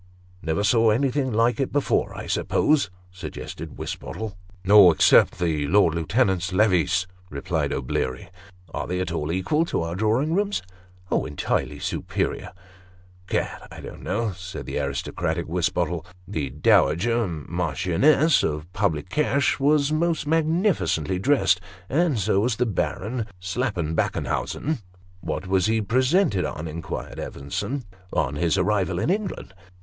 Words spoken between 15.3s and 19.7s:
Wisbottle," the Dowager Marchioness of Publiccash